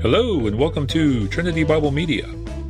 Hello, 0.00 0.46
and 0.46 0.56
welcome 0.56 0.86
to 0.86 1.26
Trinity 1.26 1.64
Bible 1.64 1.90
Media, 1.90 2.24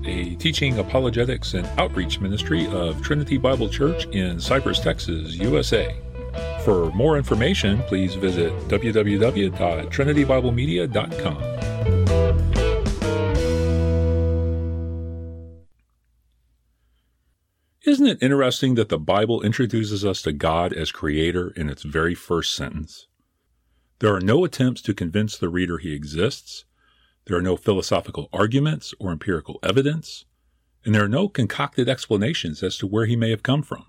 a 0.07 0.34
teaching, 0.37 0.79
apologetics, 0.79 1.52
and 1.52 1.67
outreach 1.79 2.20
ministry 2.20 2.67
of 2.68 3.02
Trinity 3.02 3.36
Bible 3.36 3.68
Church 3.68 4.07
in 4.07 4.41
Cypress, 4.41 4.79
Texas, 4.79 5.34
USA. 5.34 5.95
For 6.65 6.91
more 6.93 7.18
information, 7.18 7.83
please 7.83 8.14
visit 8.14 8.50
www.trinitybiblemedia.com. 8.68 11.43
Isn't 17.84 18.06
it 18.06 18.22
interesting 18.22 18.74
that 18.76 18.88
the 18.88 18.98
Bible 18.98 19.42
introduces 19.42 20.02
us 20.02 20.22
to 20.22 20.32
God 20.32 20.72
as 20.72 20.90
Creator 20.90 21.50
in 21.50 21.68
its 21.68 21.82
very 21.82 22.14
first 22.14 22.54
sentence? 22.54 23.06
There 23.98 24.14
are 24.14 24.20
no 24.20 24.46
attempts 24.46 24.80
to 24.80 24.95
convince 24.95 25.36
the 25.36 25.50
reader 25.50 25.76
he 25.76 25.93
exists 25.93 26.64
there 27.29 27.37
are 27.37 27.43
no 27.43 27.57
philosophical 27.57 28.31
arguments 28.32 28.95
or 28.99 29.13
empirical 29.13 29.59
evidence, 29.63 30.25
and 30.85 30.95
there 30.95 31.05
are 31.05 31.09
no 31.09 31.29
concocted 31.29 31.87
explanations 31.87 32.63
as 32.63 32.79
to 32.79 32.87
where 32.87 33.05
he 33.05 33.17
may 33.17 33.29
have 33.29 33.43
come 33.43 33.63
from. 33.63 33.85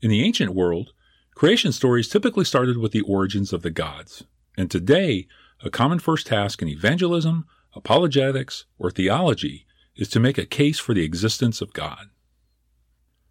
In 0.00 0.08
the 0.08 0.24
ancient 0.24 0.54
world, 0.54 0.92
creation 1.34 1.72
stories 1.72 2.08
typically 2.08 2.46
started 2.46 2.78
with 2.78 2.92
the 2.92 3.02
origins 3.02 3.52
of 3.52 3.60
the 3.60 3.70
gods, 3.70 4.24
and 4.56 4.70
today, 4.70 5.28
a 5.62 5.68
common 5.68 5.98
first 5.98 6.26
task 6.26 6.62
in 6.62 6.68
evangelism, 6.68 7.46
apologetics, 7.74 8.64
or 8.78 8.90
theology 8.90 9.66
is 9.96 10.08
to 10.08 10.20
make 10.20 10.38
a 10.38 10.46
case 10.46 10.78
for 10.78 10.94
the 10.94 11.04
existence 11.04 11.60
of 11.60 11.74
God. 11.74 12.08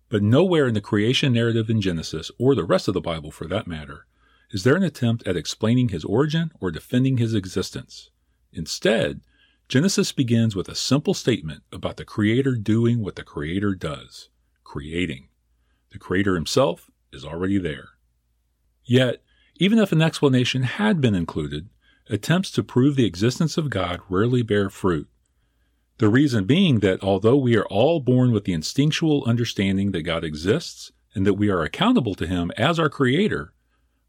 But 0.08 0.22
nowhere 0.22 0.68
in 0.68 0.76
the 0.76 0.82
creation 0.82 1.34
narrative 1.34 1.68
in 1.68 1.82
Genesis, 1.82 2.30
or 2.38 2.54
the 2.54 2.64
rest 2.64 2.88
of 2.88 2.94
the 2.94 3.02
Bible 3.02 3.32
for 3.32 3.48
that 3.48 3.66
matter, 3.66 4.06
is 4.52 4.64
there 4.64 4.76
an 4.76 4.84
attempt 4.84 5.28
at 5.28 5.36
explaining 5.36 5.90
his 5.90 6.06
origin 6.06 6.52
or 6.62 6.70
defending 6.70 7.18
his 7.18 7.34
existence. 7.34 8.12
Instead, 8.56 9.22
Genesis 9.68 10.12
begins 10.12 10.56
with 10.56 10.70
a 10.70 10.76
simple 10.76 11.14
statement 11.14 11.64
about 11.72 11.98
the 11.98 12.06
Creator 12.06 12.56
doing 12.56 13.02
what 13.02 13.16
the 13.16 13.24
Creator 13.24 13.76
does 13.76 14.30
creating. 14.64 15.28
The 15.92 16.00
Creator 16.00 16.36
himself 16.36 16.90
is 17.14 17.24
already 17.24 17.58
there. 17.58 17.90
Yet, 18.84 19.22
even 19.58 19.80
if 19.80 19.92
an 19.92 20.02
explanation 20.02 20.64
had 20.64 21.00
been 21.00 21.16
included, 21.16 21.70
attempts 22.10 22.52
to 22.52 22.64
prove 22.64 22.96
the 22.96 23.06
existence 23.06 23.58
of 23.58 23.70
God 23.70 24.02
rarely 24.10 24.42
bear 24.42 24.70
fruit. 24.70 25.08
The 25.98 26.10
reason 26.10 26.46
being 26.46 26.80
that 26.80 27.02
although 27.04 27.38
we 27.38 27.56
are 27.56 27.66
all 27.68 28.00
born 28.00 28.32
with 28.32 28.44
the 28.44 28.54
instinctual 28.54 29.24
understanding 29.26 29.92
that 29.92 30.02
God 30.02 30.24
exists 30.24 30.92
and 31.14 31.26
that 31.26 31.36
we 31.36 31.50
are 31.50 31.64
accountable 31.64 32.16
to 32.16 32.28
Him 32.28 32.52
as 32.58 32.78
our 32.78 32.90
Creator, 32.90 33.54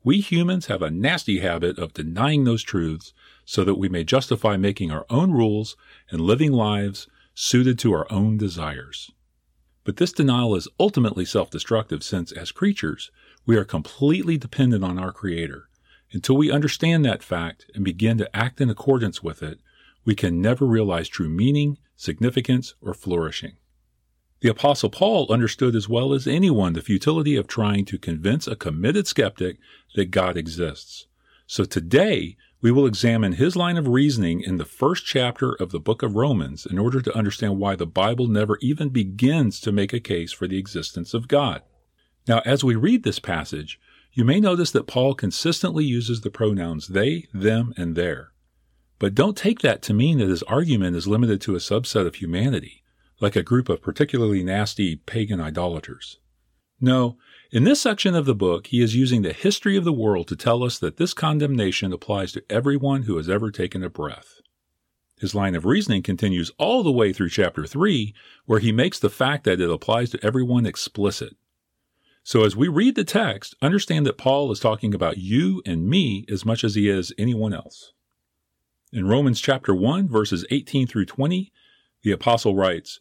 we 0.02 0.20
humans 0.20 0.66
have 0.66 0.82
a 0.82 0.90
nasty 0.90 1.40
habit 1.40 1.78
of 1.78 1.92
denying 1.92 2.44
those 2.44 2.62
truths 2.62 3.12
so 3.46 3.64
that 3.64 3.78
we 3.78 3.88
may 3.88 4.04
justify 4.04 4.56
making 4.58 4.90
our 4.90 5.06
own 5.08 5.30
rules 5.30 5.76
and 6.10 6.20
living 6.20 6.52
lives 6.52 7.08
suited 7.32 7.78
to 7.78 7.94
our 7.94 8.10
own 8.12 8.36
desires. 8.36 9.12
But 9.84 9.98
this 9.98 10.12
denial 10.12 10.56
is 10.56 10.68
ultimately 10.80 11.24
self 11.24 11.48
destructive 11.48 12.02
since, 12.02 12.32
as 12.32 12.50
creatures, 12.50 13.12
we 13.46 13.56
are 13.56 13.64
completely 13.64 14.36
dependent 14.36 14.82
on 14.82 14.98
our 14.98 15.12
Creator. 15.12 15.68
Until 16.12 16.36
we 16.36 16.50
understand 16.50 17.04
that 17.04 17.22
fact 17.22 17.70
and 17.74 17.84
begin 17.84 18.18
to 18.18 18.36
act 18.36 18.60
in 18.60 18.68
accordance 18.68 19.22
with 19.22 19.42
it, 19.44 19.60
we 20.04 20.16
can 20.16 20.42
never 20.42 20.66
realize 20.66 21.08
true 21.08 21.28
meaning, 21.28 21.78
significance, 21.94 22.74
or 22.80 22.94
flourishing. 22.94 23.52
The 24.40 24.48
Apostle 24.48 24.90
Paul 24.90 25.30
understood 25.30 25.76
as 25.76 25.88
well 25.88 26.12
as 26.12 26.26
anyone 26.26 26.72
the 26.72 26.82
futility 26.82 27.36
of 27.36 27.46
trying 27.46 27.84
to 27.86 27.98
convince 27.98 28.46
a 28.46 28.56
committed 28.56 29.06
skeptic 29.06 29.58
that 29.94 30.10
God 30.10 30.36
exists. 30.36 31.06
So 31.46 31.64
today, 31.64 32.36
we 32.60 32.70
will 32.70 32.86
examine 32.86 33.34
his 33.34 33.54
line 33.54 33.76
of 33.76 33.88
reasoning 33.88 34.40
in 34.40 34.56
the 34.56 34.64
first 34.64 35.04
chapter 35.04 35.52
of 35.52 35.70
the 35.70 35.80
book 35.80 36.02
of 36.02 36.16
Romans 36.16 36.66
in 36.66 36.78
order 36.78 37.00
to 37.02 37.16
understand 37.16 37.58
why 37.58 37.76
the 37.76 37.86
Bible 37.86 38.26
never 38.26 38.58
even 38.60 38.88
begins 38.88 39.60
to 39.60 39.72
make 39.72 39.92
a 39.92 40.00
case 40.00 40.32
for 40.32 40.46
the 40.46 40.58
existence 40.58 41.12
of 41.12 41.28
God. 41.28 41.62
Now, 42.26 42.40
as 42.44 42.64
we 42.64 42.74
read 42.74 43.02
this 43.02 43.18
passage, 43.18 43.78
you 44.12 44.24
may 44.24 44.40
notice 44.40 44.70
that 44.70 44.86
Paul 44.86 45.14
consistently 45.14 45.84
uses 45.84 46.22
the 46.22 46.30
pronouns 46.30 46.88
they, 46.88 47.26
them, 47.34 47.74
and 47.76 47.94
their. 47.94 48.32
But 48.98 49.14
don't 49.14 49.36
take 49.36 49.60
that 49.60 49.82
to 49.82 49.94
mean 49.94 50.18
that 50.18 50.30
his 50.30 50.42
argument 50.44 50.96
is 50.96 51.06
limited 51.06 51.40
to 51.42 51.54
a 51.54 51.58
subset 51.58 52.06
of 52.06 52.16
humanity, 52.16 52.82
like 53.20 53.36
a 53.36 53.42
group 53.42 53.68
of 53.68 53.82
particularly 53.82 54.42
nasty 54.42 54.96
pagan 54.96 55.40
idolaters. 55.40 56.18
No, 56.80 57.18
in 57.50 57.64
this 57.64 57.80
section 57.80 58.14
of 58.14 58.26
the 58.26 58.34
book, 58.34 58.68
he 58.68 58.82
is 58.82 58.96
using 58.96 59.22
the 59.22 59.32
history 59.32 59.76
of 59.76 59.84
the 59.84 59.92
world 59.92 60.28
to 60.28 60.36
tell 60.36 60.62
us 60.62 60.78
that 60.78 60.96
this 60.96 61.14
condemnation 61.14 61.92
applies 61.92 62.32
to 62.32 62.44
everyone 62.50 63.02
who 63.02 63.16
has 63.16 63.28
ever 63.28 63.50
taken 63.50 63.84
a 63.84 63.90
breath. 63.90 64.40
His 65.18 65.34
line 65.34 65.54
of 65.54 65.64
reasoning 65.64 66.02
continues 66.02 66.50
all 66.58 66.82
the 66.82 66.92
way 66.92 67.12
through 67.12 67.30
chapter 67.30 67.66
3, 67.66 68.14
where 68.44 68.58
he 68.58 68.72
makes 68.72 68.98
the 68.98 69.08
fact 69.08 69.44
that 69.44 69.60
it 69.60 69.70
applies 69.70 70.10
to 70.10 70.24
everyone 70.24 70.66
explicit. 70.66 71.36
So 72.22 72.44
as 72.44 72.56
we 72.56 72.68
read 72.68 72.96
the 72.96 73.04
text, 73.04 73.54
understand 73.62 74.04
that 74.06 74.18
Paul 74.18 74.50
is 74.50 74.60
talking 74.60 74.92
about 74.92 75.18
you 75.18 75.62
and 75.64 75.88
me 75.88 76.26
as 76.28 76.44
much 76.44 76.64
as 76.64 76.74
he 76.74 76.88
is 76.88 77.14
anyone 77.16 77.54
else. 77.54 77.92
In 78.92 79.06
Romans 79.06 79.40
chapter 79.40 79.74
1, 79.74 80.08
verses 80.08 80.44
18 80.50 80.86
through 80.86 81.06
20, 81.06 81.52
the 82.02 82.10
apostle 82.10 82.54
writes, 82.54 83.00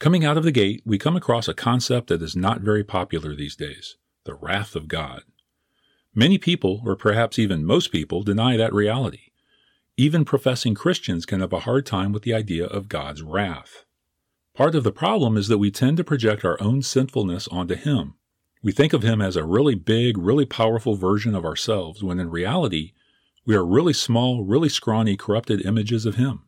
Coming 0.00 0.24
out 0.24 0.38
of 0.38 0.44
the 0.44 0.50
gate, 0.50 0.80
we 0.86 0.96
come 0.96 1.14
across 1.14 1.46
a 1.46 1.52
concept 1.52 2.06
that 2.06 2.22
is 2.22 2.34
not 2.34 2.62
very 2.62 2.82
popular 2.82 3.36
these 3.36 3.54
days 3.54 3.96
the 4.24 4.32
wrath 4.34 4.74
of 4.74 4.88
God. 4.88 5.24
Many 6.14 6.38
people, 6.38 6.80
or 6.86 6.96
perhaps 6.96 7.38
even 7.38 7.66
most 7.66 7.92
people, 7.92 8.22
deny 8.22 8.56
that 8.56 8.72
reality. 8.72 9.32
Even 9.98 10.24
professing 10.24 10.74
Christians 10.74 11.26
can 11.26 11.40
have 11.40 11.52
a 11.52 11.60
hard 11.60 11.84
time 11.84 12.12
with 12.12 12.22
the 12.22 12.32
idea 12.32 12.64
of 12.64 12.88
God's 12.88 13.20
wrath. 13.20 13.84
Part 14.54 14.74
of 14.74 14.84
the 14.84 14.92
problem 14.92 15.36
is 15.36 15.48
that 15.48 15.58
we 15.58 15.70
tend 15.70 15.98
to 15.98 16.04
project 16.04 16.46
our 16.46 16.56
own 16.62 16.80
sinfulness 16.80 17.46
onto 17.48 17.74
Him. 17.74 18.14
We 18.62 18.72
think 18.72 18.94
of 18.94 19.02
Him 19.02 19.20
as 19.20 19.36
a 19.36 19.44
really 19.44 19.74
big, 19.74 20.16
really 20.16 20.46
powerful 20.46 20.94
version 20.94 21.34
of 21.34 21.44
ourselves, 21.44 22.02
when 22.02 22.18
in 22.18 22.30
reality, 22.30 22.92
we 23.44 23.54
are 23.54 23.66
really 23.66 23.92
small, 23.92 24.44
really 24.44 24.70
scrawny, 24.70 25.18
corrupted 25.18 25.66
images 25.66 26.06
of 26.06 26.16
Him. 26.16 26.44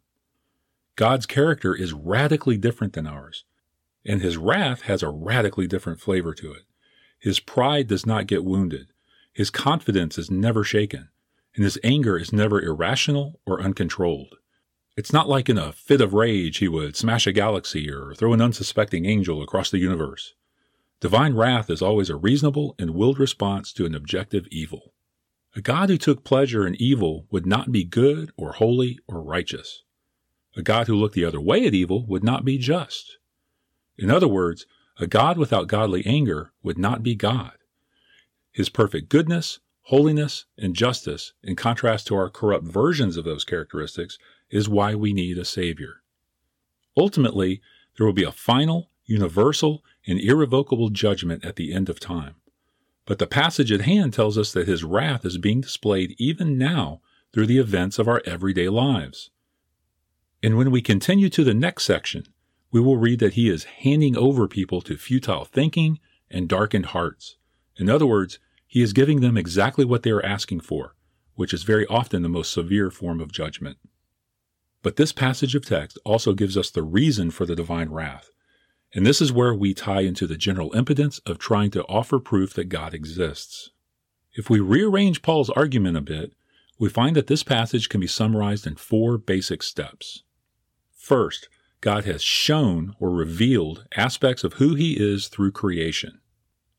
God's 0.97 1.27
character 1.27 1.75
is 1.75 1.93
radically 1.93 2.59
different 2.59 2.93
than 2.93 3.07
ours, 3.07 3.45
and 4.05 4.21
his 4.21 4.37
wrath 4.37 4.83
has 4.83 5.03
a 5.03 5.09
radically 5.09 5.67
different 5.67 6.01
flavor 6.01 6.35
to 6.35 6.53
it. 6.53 6.63
His 7.19 7.41
pride 7.41 7.87
does 7.87 8.05
not 8.05 8.27
get 8.27 8.45
wounded, 8.45 8.93
his 9.33 9.49
confidence 9.49 10.19
is 10.19 10.31
never 10.31 10.63
shaken, 10.63 11.09
and 11.55 11.65
his 11.65 11.79
anger 11.83 12.19
is 12.19 12.33
never 12.33 12.61
irrational 12.61 13.41
or 13.47 13.63
uncontrolled. 13.63 14.37
It's 14.95 15.13
not 15.13 15.29
like 15.29 15.49
in 15.49 15.57
a 15.57 15.73
fit 15.73 16.03
of 16.03 16.13
rage 16.13 16.59
he 16.59 16.69
would 16.69 16.97
smash 16.97 17.27
a 17.27 17.33
galaxy 17.33 17.91
or 17.91 18.15
throw 18.15 18.35
an 18.35 18.43
unsuspecting 18.43 19.07
angel 19.07 19.43
across 19.43 19.71
the 19.71 19.79
universe. 19.79 20.35
Divine 21.01 21.35
wrath 21.35 21.71
is 21.71 21.81
always 21.81 22.11
a 22.11 22.17
reasonable 22.17 22.75
and 22.79 22.91
willed 22.91 23.19
response 23.19 23.73
to 23.73 23.87
an 23.87 23.95
objective 23.95 24.47
evil. 24.51 24.93
A 25.57 25.63
God 25.63 25.89
who 25.89 25.97
took 25.97 26.25
pleasure 26.25 26.67
in 26.67 26.75
evil 26.75 27.27
would 27.31 27.47
not 27.47 27.73
be 27.73 27.85
good 27.85 28.33
or 28.37 28.53
holy 28.53 28.99
or 29.09 29.23
righteous. 29.23 29.83
A 30.57 30.63
God 30.63 30.87
who 30.87 30.95
looked 30.95 31.15
the 31.15 31.25
other 31.25 31.41
way 31.41 31.67
at 31.67 31.75
evil 31.75 32.05
would 32.07 32.23
not 32.23 32.45
be 32.45 32.59
just. 32.59 33.19
In 33.97 34.11
other 34.11 34.29
words, 34.29 34.67
a 34.99 35.07
God 35.07 35.39
without 35.39 35.69
godly 35.69 36.05
anger 36.05 36.53
would 36.63 36.79
not 36.79 37.03
be 37.03 37.15
God. 37.15 37.53
His 38.51 38.69
perfect 38.69 39.09
goodness, 39.09 39.61
holiness, 39.85 40.45
and 40.59 40.77
justice, 40.77 41.33
in 41.43 41.57
contrast 41.57 42.07
to 42.07 42.15
our 42.15 42.29
corrupt 42.29 42.67
versions 42.67 43.17
of 43.17 43.25
those 43.25 43.45
characteristics, 43.45 44.19
is 44.51 44.69
why 44.69 44.95
we 44.95 45.13
need 45.13 45.39
a 45.39 45.45
Savior. 45.45 46.03
Ultimately, 46.97 47.63
there 47.97 48.07
will 48.07 48.13
be 48.13 48.25
a 48.25 48.33
final, 48.33 48.91
universal, 49.07 49.83
and 50.07 50.21
irrevocable 50.21 50.91
judgment 50.91 51.45
at 51.45 51.57
the 51.57 51.73
end 51.73 51.89
of 51.89 51.99
time. 51.99 52.35
But 53.07 53.19
the 53.19 53.27
passage 53.27 53.73
at 53.73 53.81
hand 53.83 54.13
tells 54.13 54.37
us 54.37 54.53
that 54.53 54.69
his 54.69 54.85
wrath 54.85 55.25
is 55.25 55.39
being 55.39 55.63
displayed 55.63 56.15
even 56.19 56.59
now 56.59 57.01
through 57.33 57.47
the 57.47 57.59
events 57.59 57.99
of 57.99 58.07
our 58.07 58.23
everyday 58.27 58.69
lives. 58.69 59.31
And 60.43 60.57
when 60.57 60.71
we 60.71 60.83
continue 60.83 61.29
to 61.31 61.45
the 61.45 61.55
next 61.55 61.85
section, 61.85 62.25
we 62.73 62.81
will 62.81 62.97
read 62.97 63.21
that 63.21 63.35
he 63.35 63.49
is 63.49 63.65
handing 63.65 64.17
over 64.17 64.49
people 64.49 64.81
to 64.83 64.97
futile 64.97 65.45
thinking 65.45 66.01
and 66.31 66.49
darkened 66.49 66.87
hearts. 66.87 67.37
In 67.77 67.89
other 67.89 68.07
words, 68.07 68.39
he 68.67 68.83
is 68.83 68.93
giving 68.93 69.21
them 69.21 69.37
exactly 69.37 69.85
what 69.85 70.03
they 70.03 70.11
are 70.11 70.25
asking 70.25 70.61
for, 70.61 70.97
which 71.35 71.55
is 71.55 71.63
very 71.63 71.87
often 71.87 72.23
the 72.23 72.29
most 72.29 72.51
severe 72.51 72.91
form 72.91 73.21
of 73.21 73.31
judgment. 73.31 73.77
But 74.83 74.97
this 74.97 75.13
passage 75.13 75.55
of 75.55 75.65
text 75.65 75.99
also 76.05 76.33
gives 76.33 76.57
us 76.57 76.71
the 76.71 76.83
reason 76.83 77.31
for 77.31 77.47
the 77.47 77.55
divine 77.55 77.91
wrath. 77.91 78.31
And 78.95 79.07
this 79.07 79.21
is 79.21 79.33
where 79.33 79.55
we 79.55 79.75
tie 79.75 80.01
into 80.01 80.27
the 80.27 80.37
general 80.37 80.75
impotence 80.75 81.19
of 81.21 81.39
trying 81.39 81.71
to 81.73 81.85
offer 81.85 82.19
proof 82.19 82.53
that 82.55 82.69
God 82.69 82.93
exists. 82.95 83.71
If 84.35 84.51
we 84.51 84.61
rearrange 84.61 85.23
Paul's 85.23 85.51
argument 85.51 85.97
a 85.97 86.01
bit, 86.01 86.33
we 86.79 86.89
find 86.89 87.15
that 87.17 87.27
this 87.27 87.43
passage 87.43 87.89
can 87.89 88.01
be 88.01 88.07
summarized 88.07 88.67
in 88.67 88.75
four 88.75 89.19
basic 89.19 89.63
steps. 89.63 90.25
First, 91.03 91.49
God 91.81 92.05
has 92.05 92.23
shown 92.23 92.95
or 93.01 93.11
revealed 93.11 93.85
aspects 93.97 94.45
of 94.45 94.53
who 94.55 94.77
he 94.77 94.93
is 94.93 95.27
through 95.27 95.51
creation. 95.51 96.21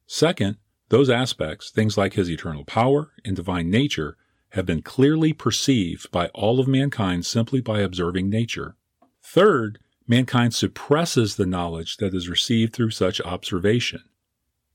Second, 0.07 0.55
those 0.87 1.09
aspects, 1.09 1.69
things 1.69 1.97
like 1.97 2.13
his 2.13 2.31
eternal 2.31 2.63
power 2.63 3.11
and 3.25 3.35
divine 3.35 3.69
nature, 3.69 4.15
have 4.51 4.65
been 4.65 4.81
clearly 4.81 5.33
perceived 5.33 6.09
by 6.09 6.27
all 6.29 6.61
of 6.61 6.69
mankind 6.69 7.25
simply 7.25 7.59
by 7.59 7.81
observing 7.81 8.29
nature. 8.29 8.77
Third, 9.21 9.79
mankind 10.07 10.53
suppresses 10.53 11.35
the 11.35 11.45
knowledge 11.45 11.97
that 11.97 12.13
is 12.13 12.29
received 12.29 12.71
through 12.71 12.91
such 12.91 13.19
observation. 13.23 14.05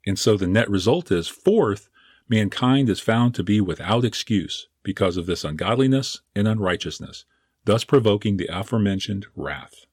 And 0.07 0.19
so 0.19 0.37
the 0.37 0.47
net 0.47 0.69
result 0.69 1.11
is 1.11 1.27
fourth, 1.27 1.89
mankind 2.29 2.91
is 2.91 3.01
found 3.01 3.35
to 3.37 3.43
be 3.43 3.63
without 3.63 4.05
excuse 4.05 4.69
because 4.83 5.17
of 5.17 5.25
this 5.25 5.43
ungodliness 5.43 6.21
and 6.37 6.47
unrighteousness, 6.47 7.25
thus 7.69 7.85
provoking 7.85 8.39
the 8.39 8.49
aforementioned 8.51 9.27
wrath. 9.37 9.85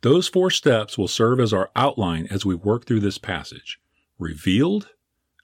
Those 0.00 0.26
four 0.26 0.50
steps 0.50 0.96
will 0.96 1.06
serve 1.06 1.38
as 1.38 1.52
our 1.52 1.70
outline 1.76 2.26
as 2.30 2.46
we 2.46 2.54
work 2.54 2.86
through 2.86 3.00
this 3.00 3.18
passage 3.18 3.78
revealed, 4.18 4.88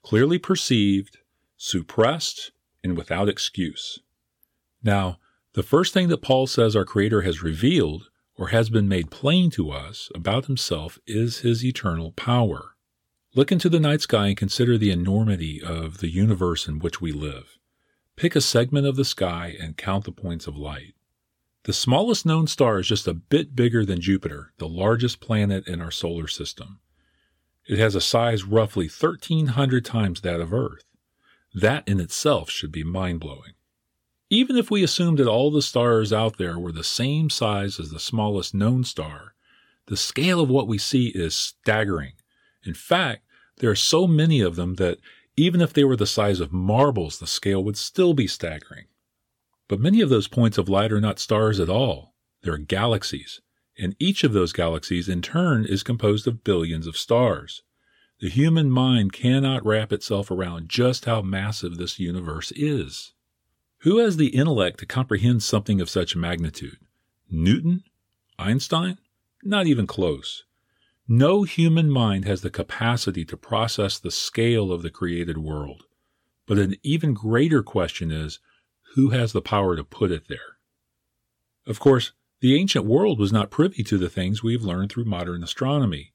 clearly 0.01 0.39
perceived, 0.39 1.19
suppressed, 1.57 2.51
and 2.83 2.97
without 2.97 3.29
excuse. 3.29 3.99
Now, 4.81 5.19
the 5.53 5.61
first 5.61 5.93
thing 5.93 6.07
that 6.07 6.23
Paul 6.23 6.47
says 6.47 6.75
our 6.75 6.83
Creator 6.83 7.21
has 7.21 7.43
revealed 7.43 8.09
or 8.35 8.47
has 8.47 8.71
been 8.71 8.87
made 8.87 9.11
plain 9.11 9.51
to 9.51 9.69
us 9.69 10.09
about 10.15 10.47
himself 10.47 10.97
is 11.05 11.39
his 11.41 11.63
eternal 11.63 12.11
power. 12.13 12.75
Look 13.35 13.51
into 13.51 13.69
the 13.69 13.79
night 13.79 14.01
sky 14.01 14.29
and 14.29 14.37
consider 14.37 14.79
the 14.79 14.89
enormity 14.89 15.61
of 15.61 15.99
the 15.99 16.09
universe 16.09 16.67
in 16.67 16.79
which 16.79 17.01
we 17.01 17.11
live. 17.11 17.59
Pick 18.15 18.35
a 18.35 18.41
segment 18.41 18.87
of 18.87 18.95
the 18.95 19.05
sky 19.05 19.55
and 19.61 19.77
count 19.77 20.05
the 20.05 20.11
points 20.11 20.47
of 20.47 20.57
light. 20.57 20.95
The 21.63 21.73
smallest 21.73 22.25
known 22.25 22.47
star 22.47 22.79
is 22.79 22.87
just 22.87 23.07
a 23.07 23.13
bit 23.13 23.55
bigger 23.55 23.85
than 23.85 24.01
Jupiter, 24.01 24.51
the 24.57 24.67
largest 24.67 25.19
planet 25.19 25.67
in 25.67 25.79
our 25.79 25.91
solar 25.91 26.27
system. 26.27 26.79
It 27.67 27.77
has 27.77 27.93
a 27.93 28.01
size 28.01 28.43
roughly 28.43 28.87
1,300 28.87 29.85
times 29.85 30.21
that 30.21 30.41
of 30.41 30.53
Earth. 30.53 30.85
That 31.53 31.87
in 31.87 31.99
itself 31.99 32.49
should 32.49 32.71
be 32.71 32.83
mind 32.83 33.19
blowing. 33.19 33.53
Even 34.29 34.57
if 34.57 34.71
we 34.71 34.81
assumed 34.81 35.19
that 35.19 35.27
all 35.27 35.51
the 35.51 35.61
stars 35.61 36.11
out 36.11 36.37
there 36.37 36.57
were 36.57 36.71
the 36.71 36.83
same 36.83 37.29
size 37.29 37.79
as 37.79 37.91
the 37.91 37.99
smallest 37.99 38.55
known 38.55 38.83
star, 38.83 39.35
the 39.85 39.97
scale 39.97 40.39
of 40.39 40.49
what 40.49 40.67
we 40.67 40.77
see 40.79 41.07
is 41.09 41.35
staggering. 41.35 42.13
In 42.65 42.73
fact, 42.73 43.23
there 43.57 43.69
are 43.69 43.75
so 43.75 44.07
many 44.07 44.41
of 44.41 44.55
them 44.55 44.75
that 44.75 44.97
even 45.37 45.61
if 45.61 45.73
they 45.73 45.83
were 45.83 45.95
the 45.95 46.07
size 46.07 46.39
of 46.39 46.51
marbles, 46.51 47.19
the 47.19 47.27
scale 47.27 47.63
would 47.63 47.77
still 47.77 48.13
be 48.13 48.25
staggering. 48.25 48.85
But 49.71 49.79
many 49.79 50.01
of 50.01 50.09
those 50.09 50.27
points 50.27 50.57
of 50.57 50.67
light 50.67 50.91
are 50.91 50.99
not 50.99 51.17
stars 51.17 51.57
at 51.57 51.69
all. 51.69 52.13
They're 52.43 52.57
galaxies. 52.57 53.39
And 53.77 53.95
each 53.99 54.25
of 54.25 54.33
those 54.33 54.51
galaxies, 54.51 55.07
in 55.07 55.21
turn, 55.21 55.63
is 55.63 55.81
composed 55.81 56.27
of 56.27 56.43
billions 56.43 56.87
of 56.87 56.97
stars. 56.97 57.63
The 58.19 58.27
human 58.27 58.69
mind 58.69 59.13
cannot 59.13 59.65
wrap 59.65 59.93
itself 59.93 60.29
around 60.29 60.67
just 60.67 61.05
how 61.05 61.21
massive 61.21 61.77
this 61.77 62.01
universe 62.01 62.51
is. 62.53 63.13
Who 63.83 63.99
has 63.99 64.17
the 64.17 64.35
intellect 64.35 64.81
to 64.81 64.85
comprehend 64.85 65.41
something 65.41 65.79
of 65.79 65.89
such 65.89 66.17
magnitude? 66.17 66.79
Newton? 67.29 67.83
Einstein? 68.37 68.97
Not 69.41 69.67
even 69.67 69.87
close. 69.87 70.43
No 71.07 71.43
human 71.43 71.89
mind 71.89 72.25
has 72.25 72.41
the 72.41 72.49
capacity 72.49 73.23
to 73.23 73.37
process 73.37 73.97
the 73.97 74.11
scale 74.11 74.73
of 74.73 74.81
the 74.81 74.91
created 74.91 75.37
world. 75.37 75.83
But 76.45 76.59
an 76.59 76.75
even 76.83 77.13
greater 77.13 77.63
question 77.63 78.11
is 78.11 78.39
who 78.95 79.09
has 79.09 79.31
the 79.31 79.41
power 79.41 79.75
to 79.75 79.83
put 79.83 80.11
it 80.11 80.27
there? 80.27 80.57
Of 81.65 81.79
course, 81.79 82.11
the 82.41 82.55
ancient 82.55 82.85
world 82.85 83.19
was 83.19 83.31
not 83.31 83.51
privy 83.51 83.83
to 83.83 83.97
the 83.97 84.09
things 84.09 84.43
we've 84.43 84.63
learned 84.63 84.91
through 84.91 85.05
modern 85.05 85.43
astronomy. 85.43 86.13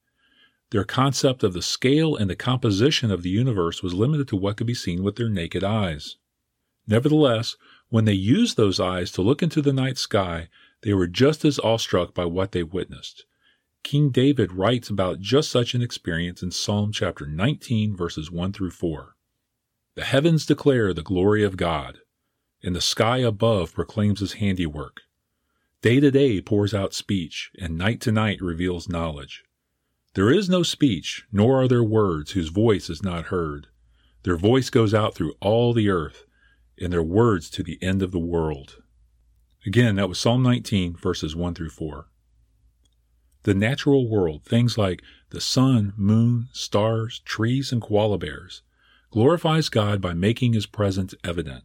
Their 0.70 0.84
concept 0.84 1.44
of 1.44 1.52
the 1.52 1.62
scale 1.62 2.16
and 2.16 2.28
the 2.28 2.36
composition 2.36 3.10
of 3.10 3.22
the 3.22 3.30
universe 3.30 3.82
was 3.82 3.94
limited 3.94 4.26
to 4.28 4.36
what 4.36 4.56
could 4.56 4.66
be 4.66 4.74
seen 4.74 5.04
with 5.04 5.16
their 5.16 5.28
naked 5.28 5.62
eyes. 5.62 6.16
Nevertheless, 6.86 7.56
when 7.88 8.04
they 8.04 8.12
used 8.12 8.56
those 8.56 8.80
eyes 8.80 9.12
to 9.12 9.22
look 9.22 9.42
into 9.42 9.62
the 9.62 9.72
night 9.72 9.98
sky, 9.98 10.48
they 10.82 10.92
were 10.92 11.06
just 11.06 11.44
as 11.44 11.60
awestruck 11.60 12.12
by 12.14 12.24
what 12.24 12.52
they 12.52 12.62
witnessed. 12.62 13.24
King 13.84 14.10
David 14.10 14.50
writes 14.52 14.90
about 14.90 15.20
just 15.20 15.50
such 15.50 15.74
an 15.74 15.82
experience 15.82 16.42
in 16.42 16.50
Psalm 16.50 16.90
chapter 16.90 17.26
19, 17.26 17.96
verses 17.96 18.32
1 18.32 18.52
through 18.52 18.72
4. 18.72 19.14
The 19.94 20.04
heavens 20.04 20.44
declare 20.44 20.92
the 20.92 21.02
glory 21.02 21.44
of 21.44 21.56
God, 21.56 22.00
and 22.62 22.74
the 22.74 22.80
sky 22.80 23.18
above 23.18 23.74
proclaims 23.74 24.20
his 24.20 24.34
handiwork. 24.34 25.02
Day 25.82 26.00
to 26.00 26.10
day 26.10 26.40
pours 26.40 26.74
out 26.74 26.94
speech, 26.94 27.50
and 27.58 27.78
night 27.78 28.00
to 28.02 28.12
night 28.12 28.40
reveals 28.40 28.88
knowledge. 28.88 29.44
There 30.14 30.32
is 30.32 30.48
no 30.48 30.62
speech, 30.62 31.26
nor 31.30 31.60
are 31.60 31.68
there 31.68 31.84
words 31.84 32.32
whose 32.32 32.48
voice 32.48 32.88
is 32.88 33.02
not 33.02 33.26
heard. 33.26 33.68
Their 34.22 34.36
voice 34.36 34.70
goes 34.70 34.94
out 34.94 35.14
through 35.14 35.34
all 35.40 35.72
the 35.72 35.90
earth, 35.90 36.24
and 36.80 36.92
their 36.92 37.02
words 37.02 37.50
to 37.50 37.62
the 37.62 37.78
end 37.82 38.02
of 38.02 38.12
the 38.12 38.18
world. 38.18 38.82
Again, 39.66 39.96
that 39.96 40.08
was 40.08 40.18
Psalm 40.18 40.42
19, 40.42 40.96
verses 40.96 41.36
1 41.36 41.54
through 41.54 41.70
4. 41.70 42.08
The 43.42 43.54
natural 43.54 44.08
world, 44.08 44.44
things 44.44 44.76
like 44.76 45.02
the 45.30 45.40
sun, 45.40 45.92
moon, 45.96 46.48
stars, 46.52 47.20
trees, 47.24 47.70
and 47.70 47.80
koala 47.80 48.18
bears, 48.18 48.62
glorifies 49.10 49.68
God 49.68 50.00
by 50.00 50.14
making 50.14 50.52
his 50.52 50.66
presence 50.66 51.14
evident. 51.22 51.64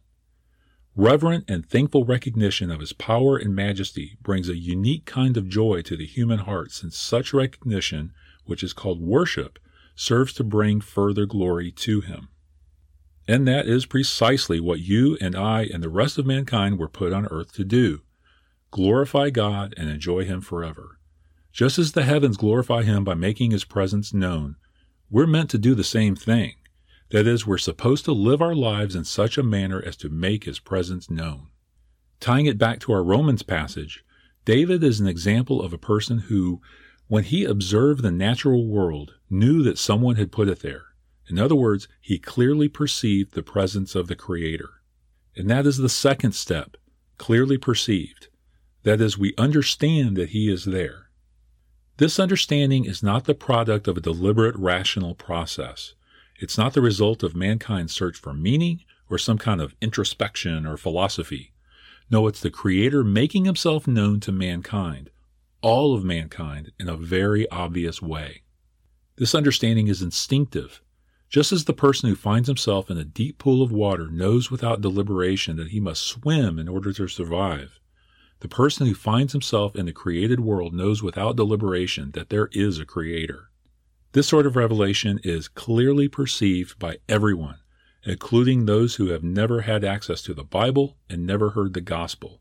Reverent 0.94 1.44
and 1.48 1.66
thankful 1.66 2.04
recognition 2.04 2.70
of 2.70 2.80
his 2.80 2.92
power 2.92 3.36
and 3.36 3.54
majesty 3.54 4.18
brings 4.22 4.48
a 4.48 4.56
unique 4.56 5.06
kind 5.06 5.36
of 5.36 5.48
joy 5.48 5.82
to 5.82 5.96
the 5.96 6.06
human 6.06 6.40
heart 6.40 6.70
since 6.70 6.98
such 6.98 7.32
recognition 7.32 8.12
which 8.44 8.62
is 8.62 8.72
called 8.72 9.00
worship, 9.00 9.58
serves 9.94 10.32
to 10.34 10.44
bring 10.44 10.80
further 10.80 11.26
glory 11.26 11.70
to 11.70 12.00
him. 12.00 12.28
And 13.28 13.46
that 13.46 13.66
is 13.66 13.86
precisely 13.86 14.58
what 14.58 14.80
you 14.80 15.16
and 15.20 15.36
I 15.36 15.62
and 15.72 15.82
the 15.82 15.88
rest 15.88 16.18
of 16.18 16.26
mankind 16.26 16.78
were 16.78 16.88
put 16.88 17.12
on 17.12 17.26
earth 17.26 17.52
to 17.54 17.64
do 17.64 18.02
glorify 18.70 19.28
God 19.28 19.74
and 19.76 19.90
enjoy 19.90 20.24
Him 20.24 20.40
forever. 20.40 20.98
Just 21.52 21.78
as 21.78 21.92
the 21.92 22.04
heavens 22.04 22.38
glorify 22.38 22.82
Him 22.82 23.04
by 23.04 23.14
making 23.14 23.50
His 23.50 23.64
presence 23.64 24.14
known, 24.14 24.56
we're 25.10 25.26
meant 25.26 25.50
to 25.50 25.58
do 25.58 25.74
the 25.74 25.84
same 25.84 26.16
thing. 26.16 26.54
That 27.12 27.26
is, 27.26 27.46
we're 27.46 27.58
supposed 27.58 28.04
to 28.06 28.12
live 28.12 28.42
our 28.42 28.54
lives 28.54 28.96
in 28.96 29.04
such 29.04 29.38
a 29.38 29.42
manner 29.42 29.80
as 29.84 29.96
to 29.98 30.08
make 30.08 30.44
His 30.44 30.58
presence 30.58 31.08
known. 31.08 31.48
Tying 32.18 32.46
it 32.46 32.58
back 32.58 32.80
to 32.80 32.92
our 32.92 33.04
Romans 33.04 33.42
passage, 33.42 34.04
David 34.44 34.82
is 34.82 34.98
an 34.98 35.06
example 35.06 35.62
of 35.62 35.72
a 35.72 35.78
person 35.78 36.18
who 36.18 36.60
when 37.12 37.24
he 37.24 37.44
observed 37.44 38.02
the 38.02 38.10
natural 38.10 38.66
world, 38.66 39.12
knew 39.28 39.62
that 39.62 39.76
someone 39.76 40.16
had 40.16 40.32
put 40.32 40.48
it 40.48 40.60
there. 40.60 40.86
In 41.28 41.38
other 41.38 41.54
words, 41.54 41.86
he 42.00 42.18
clearly 42.18 42.68
perceived 42.68 43.34
the 43.34 43.42
presence 43.42 43.94
of 43.94 44.06
the 44.06 44.16
Creator. 44.16 44.70
And 45.36 45.50
that 45.50 45.66
is 45.66 45.76
the 45.76 45.90
second 45.90 46.32
step, 46.32 46.78
clearly 47.18 47.58
perceived. 47.58 48.28
That 48.84 49.02
is, 49.02 49.18
we 49.18 49.34
understand 49.36 50.16
that 50.16 50.30
He 50.30 50.50
is 50.50 50.64
there. 50.64 51.10
This 51.98 52.18
understanding 52.18 52.86
is 52.86 53.02
not 53.02 53.24
the 53.24 53.34
product 53.34 53.86
of 53.86 53.98
a 53.98 54.00
deliberate 54.00 54.56
rational 54.56 55.14
process. 55.14 55.92
It's 56.40 56.58
not 56.58 56.74
the 56.74 56.80
result 56.80 57.22
of 57.22 57.36
mankind's 57.36 57.92
search 57.92 58.16
for 58.18 58.34
meaning 58.34 58.84
or 59.08 59.18
some 59.18 59.38
kind 59.38 59.60
of 59.60 59.74
introspection 59.80 60.66
or 60.66 60.76
philosophy. 60.76 61.52
No, 62.10 62.26
it's 62.26 62.40
the 62.40 62.50
Creator 62.50 63.04
making 63.04 63.44
Himself 63.44 63.86
known 63.86 64.20
to 64.20 64.32
mankind, 64.32 65.10
all 65.60 65.94
of 65.94 66.04
mankind 66.04 66.72
in 66.78 66.88
a 66.88 66.96
very 66.96 67.48
obvious 67.50 68.02
way. 68.02 68.42
This 69.16 69.34
understanding 69.34 69.88
is 69.88 70.02
instinctive, 70.02 70.82
just 71.28 71.52
as 71.52 71.64
the 71.64 71.72
person 71.72 72.08
who 72.08 72.16
finds 72.16 72.48
himself 72.48 72.90
in 72.90 72.98
a 72.98 73.04
deep 73.04 73.38
pool 73.38 73.62
of 73.62 73.72
water 73.72 74.08
knows 74.08 74.50
without 74.50 74.80
deliberation 74.80 75.56
that 75.56 75.68
he 75.68 75.80
must 75.80 76.02
swim 76.02 76.58
in 76.58 76.68
order 76.68 76.92
to 76.92 77.08
survive. 77.08 77.78
The 78.40 78.48
person 78.48 78.86
who 78.86 78.94
finds 78.94 79.32
himself 79.32 79.76
in 79.76 79.86
the 79.86 79.92
created 79.92 80.40
world 80.40 80.74
knows 80.74 81.02
without 81.02 81.36
deliberation 81.36 82.10
that 82.10 82.28
there 82.28 82.48
is 82.52 82.78
a 82.78 82.84
creator. 82.84 83.51
This 84.12 84.28
sort 84.28 84.46
of 84.46 84.56
revelation 84.56 85.18
is 85.24 85.48
clearly 85.48 86.06
perceived 86.08 86.78
by 86.78 86.98
everyone, 87.08 87.58
including 88.04 88.66
those 88.66 88.96
who 88.96 89.06
have 89.08 89.22
never 89.22 89.62
had 89.62 89.84
access 89.84 90.22
to 90.22 90.34
the 90.34 90.44
Bible 90.44 90.96
and 91.08 91.26
never 91.26 91.50
heard 91.50 91.72
the 91.72 91.80
gospel. 91.80 92.40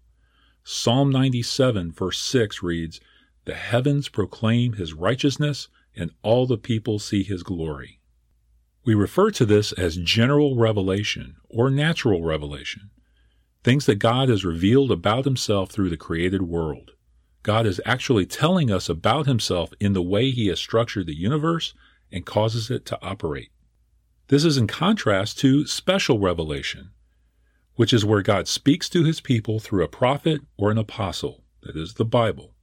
Psalm 0.63 1.10
97, 1.10 1.92
verse 1.92 2.20
6 2.20 2.62
reads, 2.62 3.00
the 3.46 3.56
heavens 3.56 4.08
proclaim 4.10 4.74
his 4.74 4.94
righteousness, 4.94 5.68
and 5.96 6.12
all 6.22 6.46
the 6.46 6.58
people 6.58 7.00
see 7.00 7.24
his 7.24 7.42
glory. 7.42 8.00
We 8.86 8.94
refer 8.94 9.32
to 9.32 9.46
this 9.46 9.72
as 9.72 9.98
general 9.98 10.56
revelation 10.56 11.38
or 11.50 11.70
natural 11.72 12.24
revelation. 12.24 12.92
things 13.63 13.86
that 13.86 13.96
God 13.96 14.30
has 14.30 14.46
revealed 14.46 14.92
about 14.92 15.25
himself 15.25 15.70
through 15.70 15.90
the 15.90 15.98
created 15.98 16.42
world. 16.44 16.92
God 17.43 17.65
is 17.65 17.81
actually 17.86 18.25
telling 18.25 18.71
us 18.71 18.88
about 18.88 19.25
himself 19.25 19.71
in 19.79 19.93
the 19.93 20.01
way 20.01 20.31
he 20.31 20.48
has 20.48 20.60
structured 20.60 21.07
the 21.07 21.17
universe 21.17 21.74
and 22.12 22.25
causes 22.25 22.69
it 22.69 22.86
to 22.88 23.00
operate. 23.01 23.50
This 24.27 24.45
is 24.45 24.57
in 24.57 24.67
contrast 24.67 25.39
to 25.39 25.65
special 25.65 26.19
revelation, 26.19 26.91
which 27.75 27.93
is 27.93 28.05
where 28.05 28.21
God 28.21 28.48
speaks 28.48 28.88
to 28.89 29.03
his 29.03 29.19
people 29.21 29.60
through 29.60 29.83
a 29.83 29.89
prophet 29.89 30.41
or 30.57 30.71
an 30.71 30.77
apostle, 30.77 31.43
that 31.63 31.75
is, 31.75 31.95
the 31.95 32.05
Bible. 32.05 32.53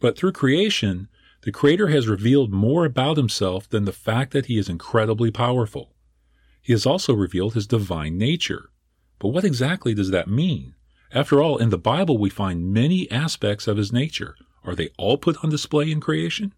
But 0.00 0.18
through 0.18 0.32
creation, 0.32 1.08
the 1.42 1.52
Creator 1.52 1.88
has 1.88 2.08
revealed 2.08 2.52
more 2.52 2.84
about 2.84 3.16
himself 3.16 3.68
than 3.68 3.84
the 3.84 3.92
fact 3.92 4.32
that 4.32 4.46
he 4.46 4.58
is 4.58 4.68
incredibly 4.68 5.30
powerful. 5.30 5.94
He 6.60 6.72
has 6.72 6.86
also 6.86 7.14
revealed 7.14 7.54
his 7.54 7.66
divine 7.66 8.16
nature. 8.16 8.70
But 9.18 9.28
what 9.28 9.44
exactly 9.44 9.94
does 9.94 10.10
that 10.10 10.28
mean? 10.28 10.74
After 11.14 11.40
all, 11.40 11.58
in 11.58 11.70
the 11.70 11.78
Bible 11.78 12.18
we 12.18 12.28
find 12.28 12.72
many 12.72 13.08
aspects 13.08 13.68
of 13.68 13.76
his 13.76 13.92
nature. 13.92 14.34
Are 14.64 14.74
they 14.74 14.90
all 14.98 15.16
put 15.16 15.42
on 15.44 15.50
display 15.50 15.92
in 15.92 16.00
creation? 16.00 16.52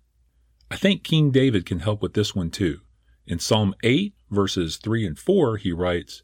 I 0.70 0.76
think 0.76 1.04
King 1.04 1.30
David 1.30 1.66
can 1.66 1.80
help 1.80 2.00
with 2.00 2.14
this 2.14 2.34
one 2.34 2.50
too. 2.50 2.80
In 3.26 3.38
Psalm 3.38 3.74
8, 3.82 4.14
verses 4.30 4.78
3 4.78 5.06
and 5.06 5.18
4, 5.18 5.58
he 5.58 5.72
writes, 5.72 6.22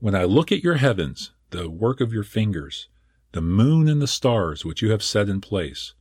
When 0.00 0.16
I 0.16 0.24
look 0.24 0.50
at 0.50 0.64
your 0.64 0.76
heavens, 0.76 1.30
the 1.50 1.70
work 1.70 2.00
of 2.00 2.12
your 2.12 2.24
fingers, 2.24 2.88
the 3.30 3.40
moon 3.40 3.88
and 3.88 4.02
the 4.02 4.08
stars 4.08 4.64
which 4.64 4.82
you 4.82 4.90
have 4.90 5.02
set 5.02 5.28
in 5.28 5.40
place, 5.40 5.94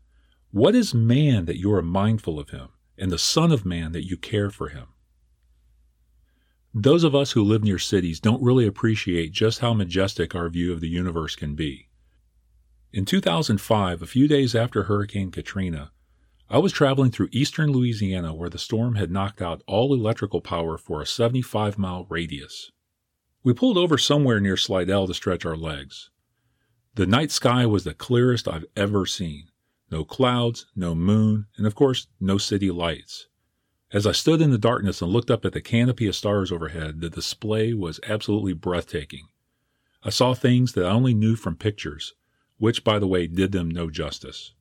what 0.49 0.73
is 0.73 0.95
man 0.95 1.45
that 1.45 1.59
you 1.59 1.71
are 1.71 1.83
mindful 1.83 2.39
of 2.39 2.49
him, 2.49 2.69
and 2.97 3.11
the 3.11 3.19
Son 3.19 3.51
of 3.51 3.65
Man 3.65 3.91
that 3.91 4.07
you 4.07 4.17
care 4.17 4.49
for 4.49 4.69
him? 4.69 4.87
Those 6.75 7.03
of 7.03 7.13
us 7.13 7.33
who 7.33 7.43
live 7.43 7.63
near 7.63 7.77
cities 7.77 8.19
don't 8.19 8.41
really 8.41 8.65
appreciate 8.65 9.31
just 9.31 9.59
how 9.59 9.75
majestic 9.75 10.33
our 10.33 10.49
view 10.49 10.73
of 10.73 10.81
the 10.81 10.89
universe 10.89 11.35
can 11.35 11.53
be. 11.53 11.89
In 12.91 13.05
2005, 13.05 14.01
a 14.01 14.07
few 14.07 14.27
days 14.27 14.55
after 14.55 14.83
Hurricane 14.83 15.29
Katrina, 15.29 15.91
I 16.49 16.57
was 16.57 16.71
traveling 16.71 17.11
through 17.11 17.29
eastern 17.31 17.71
Louisiana 17.71 18.33
where 18.33 18.49
the 18.49 18.57
storm 18.57 18.95
had 18.95 19.11
knocked 19.11 19.39
out 19.39 19.61
all 19.67 19.93
electrical 19.93 20.41
power 20.41 20.79
for 20.79 20.99
a 20.99 21.05
75 21.05 21.77
mile 21.77 22.07
radius. 22.09 22.71
We 23.43 23.53
pulled 23.53 23.77
over 23.77 23.99
somewhere 23.99 24.39
near 24.39 24.57
Slidell 24.57 25.05
to 25.05 25.13
stretch 25.13 25.45
our 25.45 25.57
legs. 25.57 26.09
The 26.95 27.05
night 27.05 27.29
sky 27.29 27.67
was 27.67 27.83
the 27.83 27.93
clearest 27.93 28.47
I've 28.47 28.65
ever 28.75 29.05
seen. 29.05 29.49
No 29.91 30.03
clouds, 30.03 30.65
no 30.75 30.95
moon, 30.95 31.45
and 31.55 31.67
of 31.67 31.75
course, 31.75 32.07
no 32.19 32.39
city 32.39 32.71
lights. 32.71 33.27
As 33.93 34.07
I 34.07 34.11
stood 34.11 34.41
in 34.41 34.49
the 34.49 34.57
darkness 34.57 35.03
and 35.03 35.11
looked 35.11 35.29
up 35.29 35.45
at 35.45 35.53
the 35.53 35.61
canopy 35.61 36.07
of 36.07 36.15
stars 36.15 36.51
overhead, 36.51 36.99
the 36.99 37.11
display 37.11 37.75
was 37.75 37.99
absolutely 38.07 38.53
breathtaking. 38.53 39.27
I 40.01 40.09
saw 40.09 40.33
things 40.33 40.73
that 40.73 40.87
I 40.87 40.89
only 40.89 41.13
knew 41.13 41.35
from 41.35 41.55
pictures, 41.55 42.15
which, 42.57 42.83
by 42.83 42.97
the 42.97 43.05
way, 43.05 43.27
did 43.27 43.51
them 43.51 43.69
no 43.69 43.91
justice. 43.91 44.53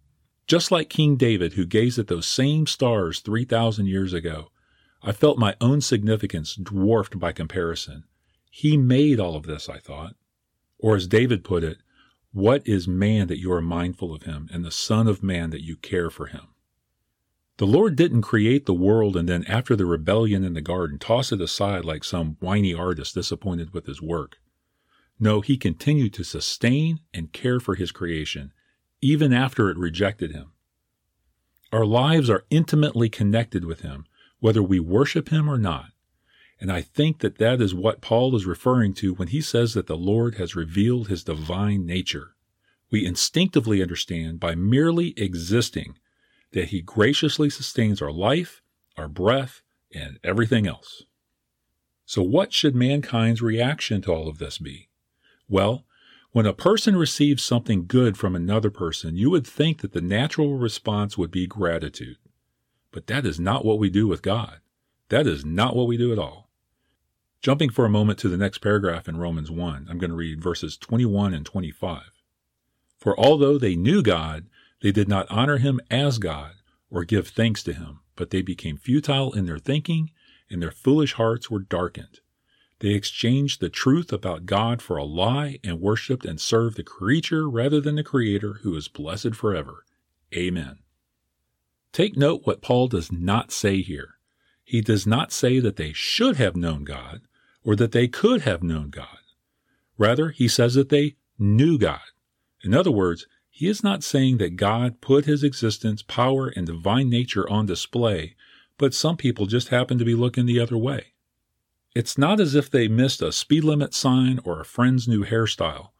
Just 0.47 0.71
like 0.71 0.91
King 0.91 1.17
David, 1.17 1.55
who 1.55 1.65
gazed 1.65 1.99
at 1.99 2.09
those 2.09 2.27
same 2.27 2.67
stars 2.67 3.21
3,000 3.21 3.87
years 3.87 4.13
ago, 4.13 4.51
I 5.03 5.13
felt 5.13 5.39
my 5.39 5.57
own 5.63 5.81
significance 5.81 6.55
dwarfed 6.55 7.19
by 7.19 7.33
comparison. 7.33 8.05
He 8.51 8.77
made 8.77 9.19
all 9.19 9.35
of 9.35 9.47
this, 9.47 9.67
I 9.67 9.79
thought. 9.79 10.15
Or 10.79 10.95
as 10.95 11.07
David 11.07 11.43
put 11.43 11.65
it, 11.65 11.79
what 12.33 12.69
is 12.69 12.87
man 12.87 13.29
that 13.29 13.41
you 13.41 13.51
are 13.53 13.63
mindful 13.63 14.15
of 14.15 14.25
him, 14.25 14.51
and 14.53 14.63
the 14.63 14.71
Son 14.71 15.09
of 15.09 15.23
Man 15.23 15.49
that 15.51 15.65
you 15.65 15.77
care 15.77 16.11
for 16.11 16.27
him? 16.27 16.49
The 17.63 17.69
Lord 17.69 17.95
didn't 17.95 18.23
create 18.23 18.67
the 18.67 18.75
world 18.75 19.17
and 19.17 19.29
then, 19.29 19.45
after 19.45 19.77
the 19.77 19.87
rebellion 19.87 20.43
in 20.43 20.55
the 20.55 20.61
garden, 20.61 20.99
toss 20.99 21.31
it 21.31 21.41
aside 21.41 21.85
like 21.85 22.03
some 22.03 22.37
whiny 22.41 22.75
artist 22.75 23.15
disappointed 23.15 23.73
with 23.73 23.87
his 23.87 24.03
work. 24.03 24.39
No, 25.21 25.43
he 25.43 25.57
continued 25.57 26.13
to 26.15 26.25
sustain 26.25 26.99
and 27.15 27.33
care 27.33 27.61
for 27.61 27.77
his 27.77 27.93
creation, 27.93 28.53
even 29.01 29.33
after 29.33 29.71
it 29.71 29.79
rejected 29.79 30.33
him. 30.33 30.51
Our 31.71 31.87
lives 31.87 32.29
are 32.29 32.47
intimately 32.51 33.09
connected 33.09 33.65
with 33.65 33.83
him, 33.83 34.07
whether 34.41 34.61
we 34.61 34.81
worship 34.81 35.29
him 35.29 35.49
or 35.49 35.57
not. 35.57 35.93
And 36.61 36.73
I 36.73 36.81
think 36.81 37.21
that 37.21 37.39
that 37.39 37.61
is 37.61 37.73
what 37.73 38.01
Paul 38.01 38.35
is 38.35 38.45
referring 38.45 38.93
to 38.95 39.15
when 39.15 39.29
he 39.29 39.41
says 39.41 39.75
that 39.75 39.87
the 39.87 39.97
Lord 39.97 40.35
has 40.35 40.57
revealed 40.57 41.07
his 41.07 41.23
divine 41.23 41.87
nature. 41.87 42.35
We 42.91 43.07
instinctively 43.07 43.81
understand 43.81 44.41
by 44.41 44.57
merely 44.57 45.15
existing 45.17 45.95
that 46.53 46.69
He 46.69 46.81
graciously 46.81 47.51
sustains 47.51 48.01
our 48.01 48.13
life, 48.13 48.63
our 48.97 49.09
breath, 49.09 49.63
and 49.95 50.19
everything 50.23 50.67
else. 50.67 51.05
So, 52.05 52.23
what 52.23 52.53
should 52.53 52.75
mankind's 52.75 53.43
reaction 53.43 54.03
to 54.03 54.13
all 54.13 54.29
of 54.29 54.39
this 54.39 54.59
be? 54.59 54.89
Well, 55.49 55.85
when 56.33 56.47
a 56.47 56.55
person 56.55 56.97
receives 56.97 57.43
something 57.43 57.87
good 57.87 58.17
from 58.17 58.35
another 58.35 58.71
person, 58.71 59.17
you 59.17 59.31
would 59.31 59.47
think 59.47 59.81
that 59.81 59.93
the 59.93 60.01
natural 60.01 60.57
response 60.57 61.19
would 61.19 61.31
be 61.31 61.47
gratitude. 61.47 62.17
But 62.91 63.07
that 63.07 63.27
is 63.27 63.39
not 63.39 63.65
what 63.65 63.79
we 63.79 63.91
do 63.91 64.07
with 64.07 64.23
God. 64.23 64.61
That 65.11 65.27
is 65.27 65.45
not 65.45 65.77
what 65.77 65.87
we 65.87 65.99
do 65.99 66.11
at 66.13 66.19
all. 66.19 66.49
Jumping 67.43 67.71
for 67.71 67.85
a 67.85 67.91
moment 67.91 68.19
to 68.21 68.29
the 68.29 68.37
next 68.37 68.59
paragraph 68.59 69.09
in 69.09 69.19
Romans 69.19 69.51
1, 69.51 69.89
I'm 69.91 69.99
going 69.99 70.11
to 70.11 70.17
read 70.17 70.43
verses 70.43 70.77
21 70.77 71.35
and 71.35 71.45
25. 71.45 72.03
For 72.99 73.19
although 73.19 73.59
they 73.59 73.75
knew 73.75 74.03
God, 74.03 74.47
they 74.83 74.93
did 74.93 75.09
not 75.09 75.31
honor 75.31 75.59
him 75.59 75.81
as 75.91 76.19
God 76.19 76.53
or 76.91 77.05
give 77.05 77.29
thanks 77.29 77.63
to 77.63 77.73
him, 77.73 78.01
but 78.17 78.31
they 78.31 78.43
became 78.43 78.77
futile 78.77 79.33
in 79.33 79.47
their 79.47 79.59
thinking, 79.59 80.11
and 80.51 80.61
their 80.61 80.71
foolish 80.71 81.15
hearts 81.15 81.51
were 81.51 81.61
darkened. 81.61 82.21
They 82.81 82.91
exchanged 82.91 83.61
the 83.61 83.69
truth 83.69 84.13
about 84.13 84.45
God 84.45 84.83
for 84.83 84.97
a 84.97 85.05
lie 85.05 85.61
and 85.63 85.81
worshiped 85.81 86.27
and 86.27 86.41
served 86.41 86.77
the 86.77 86.83
creature 86.83 87.49
rather 87.49 87.81
than 87.81 87.95
the 87.95 88.03
Creator 88.03 88.55
who 88.63 88.75
is 88.75 88.89
blessed 88.89 89.37
forever. 89.37 89.85
Amen. 90.35 90.81
Take 91.93 92.17
note 92.17 92.43
what 92.45 92.61
Paul 92.61 92.89
does 92.89 93.13
not 93.13 93.53
say 93.53 93.83
here. 93.83 94.15
He 94.65 94.81
does 94.81 95.07
not 95.07 95.33
say 95.33 95.61
that 95.61 95.77
they 95.77 95.93
should 95.93 96.37
have 96.37 96.57
known 96.57 96.83
God 96.83 97.21
or 97.63 97.77
that 97.77 97.93
they 97.93 98.09
could 98.09 98.43
have 98.43 98.65
known 98.65 98.91
God. 98.91 99.07
Rather, 99.97 100.31
he 100.31 100.49
says 100.49 100.75
that 100.75 100.89
they 100.89 101.15
knew 101.39 101.79
God. 101.79 102.01
In 102.65 102.75
other 102.75 102.91
words, 102.91 103.27
he 103.55 103.69
is 103.69 103.85
not 103.85 104.03
saying 104.03 104.39
that 104.39 104.57
God 104.57 105.03
put 105.03 105.27
his 105.27 105.45
existence, 105.45 106.01
power, 106.03 106.49
and 106.49 106.67
divine 106.67 107.11
nature 107.11 107.49
on 107.51 107.67
display, 107.67 108.35
but 108.79 108.95
some 108.95 109.19
people 109.19 109.45
just 109.45 109.69
happen 109.69 109.99
to 109.99 110.07
be 110.07 110.15
looking 110.15 110.47
the 110.47 110.59
other 110.59 110.79
way. 110.79 111.13
It's 111.95 112.17
not 112.17 112.41
as 112.41 112.55
if 112.55 112.71
they 112.71 112.89
missed 112.89 113.21
a 113.21 113.31
speed 113.31 113.65
limit 113.65 113.93
sign 113.93 114.41
or 114.43 114.59
a 114.59 114.65
friend's 114.65 115.07
new 115.07 115.23
hairstyle. 115.27 115.91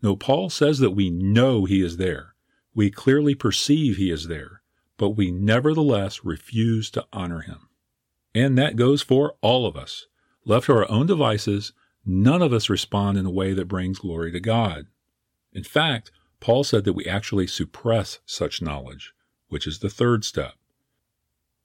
No, 0.00 0.16
Paul 0.16 0.48
says 0.48 0.78
that 0.78 0.92
we 0.92 1.10
know 1.10 1.66
he 1.66 1.84
is 1.84 1.98
there. 1.98 2.34
We 2.74 2.90
clearly 2.90 3.34
perceive 3.34 3.98
he 3.98 4.10
is 4.10 4.26
there, 4.26 4.62
but 4.96 5.10
we 5.10 5.30
nevertheless 5.30 6.24
refuse 6.24 6.90
to 6.92 7.06
honor 7.12 7.42
him. 7.42 7.68
And 8.34 8.56
that 8.56 8.76
goes 8.76 9.02
for 9.02 9.34
all 9.42 9.66
of 9.66 9.76
us. 9.76 10.06
Left 10.46 10.64
to 10.64 10.72
our 10.76 10.90
own 10.90 11.06
devices, 11.06 11.74
none 12.06 12.40
of 12.40 12.54
us 12.54 12.70
respond 12.70 13.18
in 13.18 13.26
a 13.26 13.30
way 13.30 13.52
that 13.52 13.68
brings 13.68 13.98
glory 13.98 14.32
to 14.32 14.40
God. 14.40 14.86
In 15.52 15.62
fact, 15.62 16.10
Paul 16.42 16.64
said 16.64 16.82
that 16.84 16.94
we 16.94 17.06
actually 17.06 17.46
suppress 17.46 18.18
such 18.26 18.60
knowledge, 18.60 19.14
which 19.46 19.64
is 19.64 19.78
the 19.78 19.88
third 19.88 20.24
step. 20.24 20.54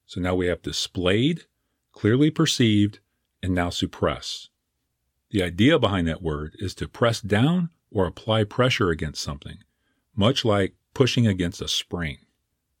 So 0.06 0.20
now 0.20 0.36
we 0.36 0.46
have 0.46 0.62
displayed, 0.62 1.46
clearly 1.90 2.30
perceived, 2.30 3.00
and 3.42 3.52
now 3.52 3.70
suppress. 3.70 4.50
The 5.30 5.42
idea 5.42 5.80
behind 5.80 6.06
that 6.06 6.22
word 6.22 6.54
is 6.60 6.76
to 6.76 6.86
press 6.86 7.20
down 7.20 7.70
or 7.90 8.06
apply 8.06 8.44
pressure 8.44 8.90
against 8.90 9.20
something, 9.20 9.58
much 10.14 10.44
like 10.44 10.76
pushing 10.94 11.26
against 11.26 11.60
a 11.60 11.66
spring. 11.66 12.18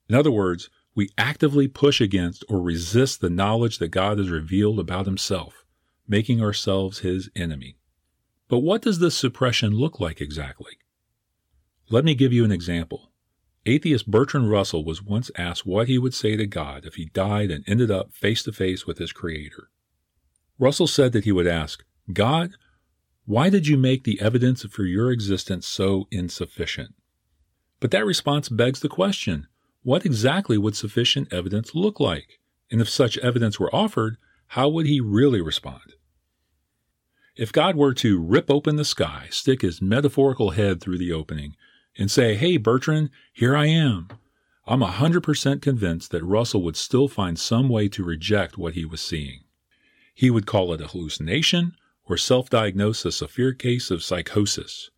In 0.08 0.14
other 0.14 0.30
words, 0.30 0.70
we 0.94 1.10
actively 1.18 1.66
push 1.66 2.00
against 2.00 2.44
or 2.48 2.60
resist 2.60 3.20
the 3.20 3.28
knowledge 3.28 3.78
that 3.78 3.88
God 3.88 4.18
has 4.18 4.30
revealed 4.30 4.78
about 4.78 5.06
himself, 5.06 5.64
making 6.06 6.40
ourselves 6.40 7.00
his 7.00 7.28
enemy. 7.34 7.76
But 8.46 8.60
what 8.60 8.82
does 8.82 9.00
this 9.00 9.16
suppression 9.16 9.72
look 9.72 9.98
like 9.98 10.20
exactly? 10.20 10.78
Let 11.90 12.04
me 12.04 12.14
give 12.14 12.34
you 12.34 12.44
an 12.44 12.52
example. 12.52 13.10
Atheist 13.64 14.10
Bertrand 14.10 14.50
Russell 14.50 14.84
was 14.84 15.02
once 15.02 15.30
asked 15.36 15.64
what 15.64 15.88
he 15.88 15.98
would 15.98 16.12
say 16.12 16.36
to 16.36 16.46
God 16.46 16.84
if 16.84 16.96
he 16.96 17.06
died 17.06 17.50
and 17.50 17.64
ended 17.66 17.90
up 17.90 18.12
face 18.12 18.42
to 18.42 18.52
face 18.52 18.86
with 18.86 18.98
his 18.98 19.12
Creator. 19.12 19.70
Russell 20.58 20.86
said 20.86 21.12
that 21.12 21.24
he 21.24 21.32
would 21.32 21.46
ask, 21.46 21.84
God, 22.12 22.50
why 23.24 23.48
did 23.48 23.66
you 23.66 23.78
make 23.78 24.04
the 24.04 24.20
evidence 24.20 24.64
for 24.64 24.84
your 24.84 25.10
existence 25.10 25.66
so 25.66 26.08
insufficient? 26.10 26.94
But 27.80 27.90
that 27.92 28.04
response 28.04 28.48
begs 28.48 28.80
the 28.80 28.88
question 28.88 29.46
what 29.82 30.04
exactly 30.04 30.58
would 30.58 30.76
sufficient 30.76 31.32
evidence 31.32 31.74
look 31.74 32.00
like? 32.00 32.40
And 32.70 32.80
if 32.82 32.90
such 32.90 33.16
evidence 33.18 33.58
were 33.58 33.74
offered, 33.74 34.18
how 34.48 34.68
would 34.68 34.86
he 34.86 35.00
really 35.00 35.40
respond? 35.40 35.94
If 37.36 37.52
God 37.52 37.76
were 37.76 37.94
to 37.94 38.20
rip 38.20 38.50
open 38.50 38.76
the 38.76 38.84
sky, 38.84 39.28
stick 39.30 39.62
his 39.62 39.80
metaphorical 39.80 40.50
head 40.50 40.80
through 40.80 40.98
the 40.98 41.12
opening, 41.12 41.54
and 41.98 42.10
say, 42.10 42.36
Hey, 42.36 42.56
Bertrand, 42.56 43.10
here 43.32 43.56
I 43.56 43.66
am. 43.66 44.08
I'm 44.66 44.80
100% 44.80 45.60
convinced 45.60 46.10
that 46.12 46.24
Russell 46.24 46.62
would 46.62 46.76
still 46.76 47.08
find 47.08 47.38
some 47.38 47.68
way 47.68 47.88
to 47.88 48.04
reject 48.04 48.56
what 48.56 48.74
he 48.74 48.84
was 48.84 49.00
seeing. 49.00 49.40
He 50.14 50.30
would 50.30 50.46
call 50.46 50.72
it 50.72 50.80
a 50.80 50.88
hallucination 50.88 51.74
or 52.04 52.16
self 52.16 52.48
diagnose 52.48 53.04
a 53.04 53.12
severe 53.12 53.52
case 53.52 53.90
of 53.90 54.02
psychosis. 54.02 54.90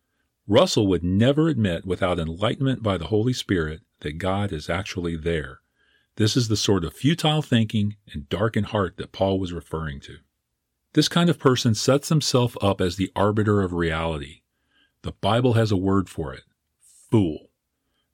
Russell 0.47 0.87
would 0.87 1.03
never 1.03 1.47
admit 1.47 1.85
without 1.85 2.19
enlightenment 2.19 2.83
by 2.83 2.97
the 2.97 3.07
Holy 3.07 3.33
Spirit 3.33 3.81
that 4.01 4.17
God 4.17 4.51
is 4.51 4.69
actually 4.69 5.15
there. 5.15 5.61
This 6.17 6.35
is 6.35 6.49
the 6.49 6.57
sort 6.57 6.83
of 6.83 6.93
futile 6.93 7.41
thinking 7.41 7.95
and 8.11 8.27
darkened 8.27 8.67
heart 8.67 8.97
that 8.97 9.13
Paul 9.13 9.39
was 9.39 9.53
referring 9.53 10.01
to. 10.01 10.17
This 10.93 11.07
kind 11.07 11.29
of 11.29 11.39
person 11.39 11.73
sets 11.73 12.09
himself 12.09 12.57
up 12.61 12.81
as 12.81 12.97
the 12.97 13.11
arbiter 13.15 13.61
of 13.61 13.71
reality. 13.71 14.41
The 15.03 15.13
Bible 15.13 15.53
has 15.53 15.71
a 15.71 15.77
word 15.77 16.09
for 16.09 16.33
it 16.33 16.43
fool. 17.11 17.49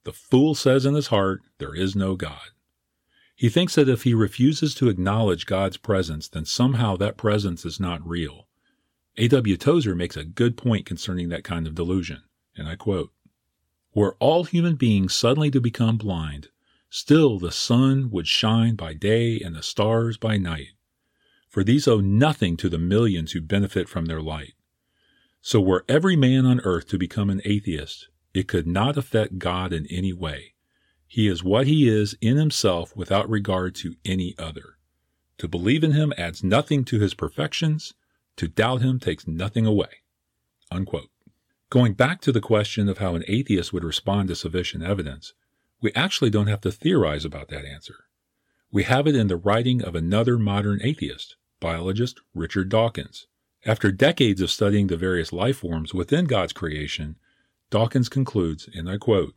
The 0.04 0.12
fool 0.12 0.56
says 0.56 0.86
in 0.86 0.96
his 0.96 1.08
heart, 1.08 1.42
There 1.60 1.76
is 1.76 1.96
no 1.96 2.16
God. 2.16 2.50
He 3.36 3.50
thinks 3.50 3.76
that 3.76 3.88
if 3.88 4.04
he 4.04 4.16
refuses 4.16 4.74
to 4.76 4.90
acknowledge 4.90 5.46
God's 5.46 5.78
presence, 5.78 6.28
then 6.28 6.46
somehow 6.46 6.98
that 6.98 7.18
presence 7.18 7.66
is 7.66 7.80
not 7.80 8.06
real. 8.06 8.48
A.W. 9.18 9.58
Tozer 9.58 9.96
makes 9.96 10.18
a 10.18 10.24
good 10.24 10.58
point 10.58 10.86
concerning 10.88 11.30
that 11.30 11.44
kind 11.44 11.68
of 11.68 11.76
delusion, 11.76 12.24
and 12.56 12.68
I 12.68 12.76
quote 12.76 13.12
Were 13.94 14.16
all 14.20 14.44
human 14.44 14.76
beings 14.76 15.14
suddenly 15.14 15.52
to 15.52 15.62
become 15.62 15.98
blind, 15.98 16.50
still 16.90 17.38
the 17.38 17.52
sun 17.52 18.10
would 18.10 18.28
shine 18.28 18.76
by 18.76 18.96
day 18.96 19.40
and 19.40 19.56
the 19.56 19.62
stars 19.62 20.18
by 20.18 20.38
night, 20.38 20.70
for 21.48 21.64
these 21.64 21.88
owe 21.88 22.00
nothing 22.00 22.58
to 22.58 22.70
the 22.70 22.80
millions 22.80 23.34
who 23.34 23.42
benefit 23.42 23.88
from 23.88 24.06
their 24.06 24.22
light. 24.22 24.54
So, 25.42 25.62
were 25.62 25.86
every 25.88 26.16
man 26.16 26.46
on 26.46 26.60
earth 26.62 26.88
to 26.88 26.98
become 26.98 27.30
an 27.30 27.42
atheist, 27.46 28.08
it 28.38 28.48
could 28.48 28.68
not 28.68 28.98
affect 28.98 29.40
God 29.40 29.74
in 29.74 29.88
any 29.88 30.14
way. 30.14 30.54
He 31.08 31.28
is 31.28 31.44
what 31.44 31.66
he 31.66 31.90
is 31.90 32.16
in 32.22 32.38
himself 32.38 32.96
without 32.96 33.28
regard 33.28 33.74
to 33.78 33.96
any 34.06 34.36
other. 34.38 34.78
To 35.40 35.48
believe 35.48 35.84
in 35.84 35.94
him 35.94 36.14
adds 36.20 36.44
nothing 36.44 36.86
to 36.86 37.00
his 37.00 37.16
perfections. 37.16 37.96
To 38.36 38.48
doubt 38.48 38.84
him 38.84 39.00
takes 39.00 39.28
nothing 39.28 39.66
away. 39.66 40.04
Unquote. 40.70 41.10
Going 41.72 41.94
back 41.94 42.22
to 42.22 42.32
the 42.32 42.40
question 42.40 42.88
of 42.88 43.00
how 43.00 43.16
an 43.16 43.24
atheist 43.28 43.74
would 43.74 43.84
respond 43.84 44.28
to 44.28 44.36
sufficient 44.36 44.84
evidence, 44.84 45.34
we 45.82 45.92
actually 45.94 46.30
don't 46.30 46.46
have 46.46 46.62
to 46.62 46.72
theorize 46.72 47.26
about 47.26 47.48
that 47.48 47.66
answer. 47.66 48.06
We 48.72 48.84
have 48.84 49.08
it 49.08 49.16
in 49.16 49.30
the 49.30 49.36
writing 49.36 49.82
of 49.82 49.96
another 49.96 50.38
modern 50.38 50.80
atheist, 50.84 51.38
biologist 51.60 52.22
Richard 52.36 52.70
Dawkins. 52.70 53.26
After 53.66 53.92
decades 53.92 54.42
of 54.42 54.52
studying 54.52 54.88
the 54.88 54.96
various 54.96 55.34
life 55.34 55.58
forms 55.58 55.92
within 55.92 56.26
God's 56.26 56.54
creation, 56.54 57.16
Dawkins 57.70 58.10
concludes, 58.10 58.70
and 58.74 58.90
I 58.90 58.98
quote, 58.98 59.36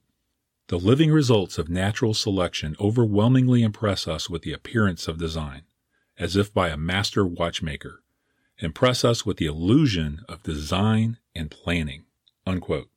the 0.69 0.79
living 0.79 1.11
results 1.11 1.59
of 1.59 1.69
natural 1.69 2.15
selection 2.15 2.77
overwhelmingly 2.79 3.63
impress 3.63 4.07
us 4.07 4.31
with 4.31 4.43
the 4.43 4.53
appearance 4.53 5.09
of 5.09 5.19
design, 5.19 5.63
as 6.17 6.37
if 6.37 6.55
by 6.55 6.69
a 6.69 6.77
master 6.77 7.27
watchmaker, 7.27 8.05
impress 8.59 9.05
us 9.05 9.27
with 9.27 9.39
the 9.39 9.47
illusion 9.47 10.21
of 10.29 10.45
design 10.45 11.19
and 11.35 11.51
planning. 11.51 12.05
Unquote. 12.47 12.89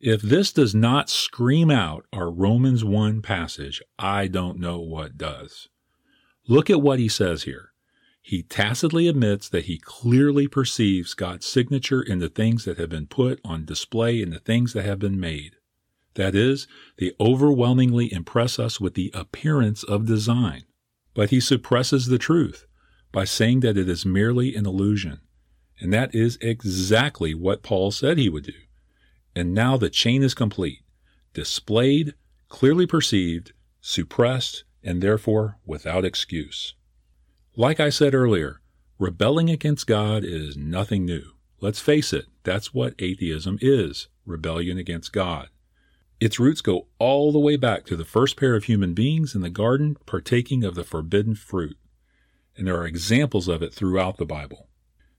If 0.00 0.22
this 0.22 0.52
does 0.52 0.74
not 0.74 1.08
scream 1.08 1.70
out 1.70 2.04
our 2.12 2.30
Romans 2.30 2.84
1 2.84 3.22
passage, 3.22 3.80
I 3.98 4.26
don't 4.26 4.58
know 4.58 4.80
what 4.80 5.16
does. 5.16 5.68
Look 6.48 6.68
at 6.68 6.82
what 6.82 6.98
he 6.98 7.08
says 7.08 7.44
here. 7.44 7.70
He 8.26 8.42
tacitly 8.42 9.06
admits 9.06 9.48
that 9.50 9.66
he 9.66 9.78
clearly 9.78 10.48
perceives 10.48 11.14
God's 11.14 11.46
signature 11.46 12.02
in 12.02 12.18
the 12.18 12.28
things 12.28 12.64
that 12.64 12.76
have 12.76 12.88
been 12.88 13.06
put 13.06 13.38
on 13.44 13.64
display 13.64 14.20
in 14.20 14.30
the 14.30 14.40
things 14.40 14.72
that 14.72 14.84
have 14.84 14.98
been 14.98 15.20
made. 15.20 15.52
That 16.14 16.34
is, 16.34 16.66
they 16.98 17.12
overwhelmingly 17.20 18.12
impress 18.12 18.58
us 18.58 18.80
with 18.80 18.94
the 18.94 19.12
appearance 19.14 19.84
of 19.84 20.06
design. 20.06 20.64
But 21.14 21.30
he 21.30 21.38
suppresses 21.38 22.06
the 22.06 22.18
truth 22.18 22.66
by 23.12 23.26
saying 23.26 23.60
that 23.60 23.78
it 23.78 23.88
is 23.88 24.04
merely 24.04 24.56
an 24.56 24.66
illusion. 24.66 25.20
And 25.78 25.92
that 25.92 26.12
is 26.12 26.36
exactly 26.40 27.32
what 27.32 27.62
Paul 27.62 27.92
said 27.92 28.18
he 28.18 28.28
would 28.28 28.46
do. 28.46 28.58
And 29.36 29.54
now 29.54 29.76
the 29.76 29.88
chain 29.88 30.24
is 30.24 30.34
complete 30.34 30.80
displayed, 31.32 32.14
clearly 32.48 32.88
perceived, 32.88 33.52
suppressed, 33.80 34.64
and 34.82 35.00
therefore 35.00 35.58
without 35.64 36.04
excuse. 36.04 36.74
Like 37.58 37.80
I 37.80 37.88
said 37.88 38.14
earlier, 38.14 38.60
rebelling 38.98 39.48
against 39.48 39.86
God 39.86 40.24
is 40.24 40.58
nothing 40.58 41.06
new. 41.06 41.22
Let's 41.58 41.80
face 41.80 42.12
it, 42.12 42.26
that's 42.42 42.74
what 42.74 42.94
atheism 42.98 43.58
is 43.62 44.08
rebellion 44.26 44.76
against 44.76 45.14
God. 45.14 45.48
Its 46.20 46.38
roots 46.38 46.60
go 46.60 46.88
all 46.98 47.32
the 47.32 47.38
way 47.38 47.56
back 47.56 47.86
to 47.86 47.96
the 47.96 48.04
first 48.04 48.36
pair 48.36 48.56
of 48.56 48.64
human 48.64 48.92
beings 48.92 49.34
in 49.34 49.40
the 49.40 49.48
garden 49.48 49.96
partaking 50.04 50.64
of 50.64 50.74
the 50.74 50.84
forbidden 50.84 51.34
fruit. 51.34 51.78
And 52.58 52.66
there 52.66 52.76
are 52.76 52.86
examples 52.86 53.48
of 53.48 53.62
it 53.62 53.72
throughout 53.72 54.18
the 54.18 54.26
Bible. 54.26 54.68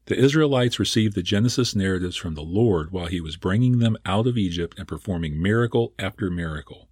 The 0.05 0.15
Israelites 0.15 0.77
received 0.77 1.15
the 1.15 1.23
Genesis 1.23 1.75
narratives 1.75 2.17
from 2.17 2.35
the 2.35 2.43
Lord 2.43 2.91
while 2.91 3.07
he 3.07 3.19
was 3.19 3.35
bringing 3.35 3.79
them 3.79 3.97
out 4.05 4.27
of 4.27 4.37
Egypt 4.37 4.77
and 4.77 4.87
performing 4.87 5.41
miracle 5.41 5.95
after 5.97 6.29
miracle. 6.29 6.87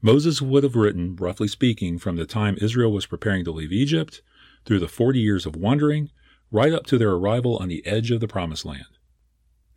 Moses 0.00 0.40
would 0.40 0.62
have 0.62 0.74
written, 0.74 1.16
roughly 1.16 1.48
speaking, 1.48 1.98
from 1.98 2.16
the 2.16 2.24
time 2.24 2.56
Israel 2.62 2.92
was 2.92 3.04
preparing 3.04 3.44
to 3.44 3.52
leave 3.52 3.70
Egypt 3.70 4.22
through 4.64 4.80
the 4.80 4.88
40 4.88 5.20
years 5.20 5.46
of 5.46 5.56
wandering, 5.56 6.10
right 6.50 6.72
up 6.72 6.86
to 6.86 6.98
their 6.98 7.10
arrival 7.10 7.56
on 7.58 7.68
the 7.68 7.84
edge 7.86 8.10
of 8.10 8.20
the 8.20 8.28
Promised 8.28 8.64
Land. 8.64 8.98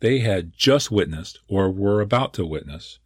They 0.00 0.20
had 0.20 0.52
just 0.56 0.90
witnessed, 0.90 1.40
or 1.48 1.70
were 1.70 2.00
about 2.00 2.32
to 2.34 2.46
witness, 2.46 2.98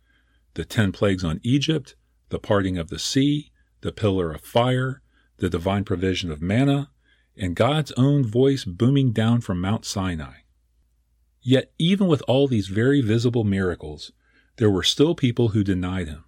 the 0.55 0.65
ten 0.65 0.93
plagues 0.93 1.25
on 1.25 1.41
Egypt, 1.43 1.95
the 2.29 2.39
parting 2.39 2.77
of 2.77 2.89
the 2.89 2.99
sea, 2.99 3.51
the 3.81 3.93
pillar 3.93 4.33
of 4.33 4.43
fire, 4.43 5.01
the 5.39 5.49
divine 5.49 5.85
provision 5.85 6.31
of 6.31 6.43
manna, 6.43 6.91
and 7.37 7.57
God's 7.57 7.93
own 7.93 8.25
voice 8.25 8.65
booming 8.65 9.13
down 9.13 9.41
from 9.41 9.61
Mount 9.61 9.85
Sinai. 9.85 10.41
Yet, 11.41 11.73
even 11.79 12.07
with 12.07 12.23
all 12.29 12.47
these 12.47 12.69
very 12.69 13.01
visible 13.01 13.43
miracles, 13.43 14.13
there 14.59 14.71
were 14.71 14.83
still 14.83 15.15
people 15.15 15.49
who 15.49 15.65
denied 15.65 16.09
him. 16.09 16.25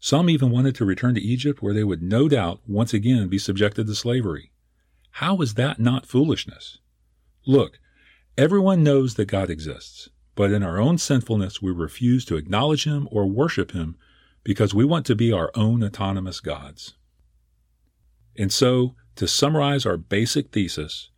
Some 0.00 0.28
even 0.28 0.50
wanted 0.50 0.74
to 0.76 0.84
return 0.84 1.14
to 1.14 1.22
Egypt 1.22 1.62
where 1.62 1.72
they 1.72 1.84
would 1.84 2.02
no 2.02 2.28
doubt 2.28 2.60
once 2.66 2.92
again 2.92 3.28
be 3.28 3.38
subjected 3.38 3.86
to 3.86 3.94
slavery. 3.94 4.52
How 5.16 5.38
is 5.38 5.54
that 5.54 5.80
not 5.80 6.04
foolishness? 6.04 6.76
Look, 7.46 7.78
everyone 8.36 8.82
knows 8.82 9.14
that 9.14 9.24
God 9.24 9.48
exists. 9.48 10.10
But 10.34 10.52
in 10.52 10.62
our 10.62 10.78
own 10.78 10.98
sinfulness, 10.98 11.62
we 11.62 11.70
refuse 11.72 12.26
to 12.26 12.36
acknowledge 12.36 12.84
Him 12.84 13.08
or 13.10 13.26
worship 13.26 13.72
Him 13.72 13.96
because 14.44 14.74
we 14.74 14.84
want 14.84 15.06
to 15.06 15.14
be 15.14 15.32
our 15.32 15.50
own 15.54 15.82
autonomous 15.82 16.40
gods. 16.40 16.96
And 18.36 18.52
so, 18.52 18.94
to 19.14 19.26
summarize 19.26 19.86
our 19.86 19.96
basic 19.96 20.52
thesis, 20.52 21.08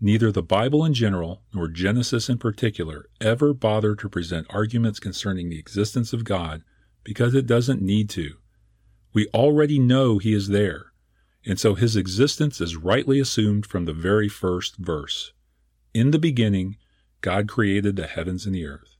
neither 0.00 0.32
the 0.32 0.42
Bible 0.42 0.82
in 0.82 0.94
general 0.94 1.42
nor 1.52 1.68
Genesis 1.68 2.30
in 2.30 2.38
particular 2.38 3.10
ever 3.20 3.52
bother 3.52 3.94
to 3.96 4.08
present 4.08 4.46
arguments 4.48 4.98
concerning 4.98 5.50
the 5.50 5.58
existence 5.58 6.14
of 6.14 6.24
God 6.24 6.62
because 7.04 7.34
it 7.34 7.46
doesn't 7.46 7.82
need 7.82 8.08
to. 8.10 8.36
We 9.12 9.28
already 9.34 9.78
know 9.78 10.16
He 10.16 10.32
is 10.32 10.48
there, 10.48 10.91
and 11.44 11.58
so 11.58 11.74
His 11.74 11.96
existence 11.96 12.60
is 12.60 12.76
rightly 12.76 13.18
assumed 13.20 13.66
from 13.66 13.84
the 13.84 13.92
very 13.92 14.28
first 14.28 14.76
verse. 14.76 15.32
In 15.94 16.10
the 16.10 16.18
beginning, 16.18 16.76
God 17.20 17.48
created 17.48 17.96
the 17.96 18.06
heavens 18.06 18.46
and 18.46 18.54
the 18.54 18.66
earth. 18.66 18.96